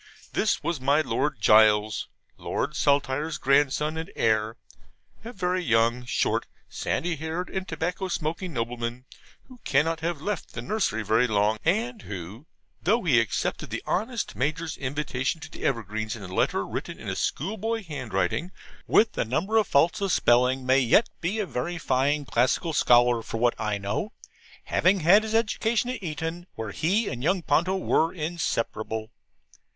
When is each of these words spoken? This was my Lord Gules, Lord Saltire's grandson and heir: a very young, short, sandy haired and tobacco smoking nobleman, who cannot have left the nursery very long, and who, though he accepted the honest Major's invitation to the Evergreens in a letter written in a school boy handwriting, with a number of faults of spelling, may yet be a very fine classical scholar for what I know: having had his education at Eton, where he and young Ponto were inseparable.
This 0.33 0.63
was 0.63 0.81
my 0.81 1.01
Lord 1.01 1.39
Gules, 1.41 2.07
Lord 2.35 2.75
Saltire's 2.75 3.37
grandson 3.37 3.97
and 3.97 4.11
heir: 4.15 4.57
a 5.23 5.31
very 5.31 5.63
young, 5.63 6.05
short, 6.05 6.47
sandy 6.67 7.17
haired 7.17 7.51
and 7.51 7.67
tobacco 7.67 8.07
smoking 8.07 8.51
nobleman, 8.51 9.05
who 9.43 9.59
cannot 9.63 9.99
have 9.99 10.19
left 10.19 10.53
the 10.55 10.61
nursery 10.63 11.03
very 11.03 11.27
long, 11.27 11.59
and 11.63 12.01
who, 12.01 12.47
though 12.81 13.03
he 13.03 13.19
accepted 13.19 13.69
the 13.69 13.83
honest 13.85 14.35
Major's 14.35 14.75
invitation 14.75 15.39
to 15.39 15.51
the 15.51 15.63
Evergreens 15.63 16.15
in 16.15 16.23
a 16.23 16.27
letter 16.27 16.65
written 16.65 16.97
in 16.99 17.07
a 17.07 17.15
school 17.15 17.55
boy 17.55 17.83
handwriting, 17.83 18.51
with 18.87 19.15
a 19.19 19.23
number 19.23 19.55
of 19.57 19.67
faults 19.67 20.01
of 20.01 20.11
spelling, 20.11 20.65
may 20.65 20.79
yet 20.79 21.09
be 21.21 21.37
a 21.37 21.45
very 21.45 21.77
fine 21.77 22.25
classical 22.25 22.73
scholar 22.73 23.21
for 23.21 23.37
what 23.37 23.53
I 23.61 23.77
know: 23.77 24.13
having 24.63 25.01
had 25.01 25.21
his 25.21 25.35
education 25.35 25.91
at 25.91 26.01
Eton, 26.01 26.47
where 26.55 26.71
he 26.71 27.07
and 27.07 27.21
young 27.21 27.43
Ponto 27.43 27.75
were 27.75 28.11
inseparable. 28.11 29.11